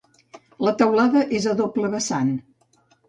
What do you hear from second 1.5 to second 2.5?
a doble vessant.